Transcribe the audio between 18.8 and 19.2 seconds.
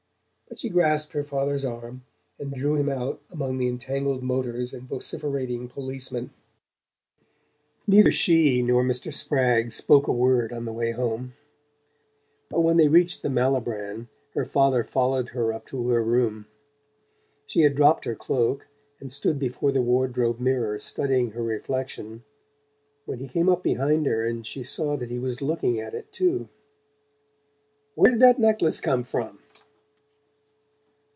and